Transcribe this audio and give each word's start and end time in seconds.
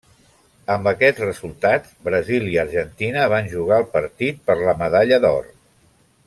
Amb 0.75 0.87
aquests 0.91 1.21
resultats, 1.23 1.91
Brasil 2.07 2.47
i 2.55 2.57
Argentina 2.63 3.27
van 3.35 3.51
jugar 3.55 3.79
el 3.83 3.87
partit 3.93 4.41
per 4.49 4.57
la 4.63 4.75
medalla 4.81 5.21
d'or. 5.29 5.47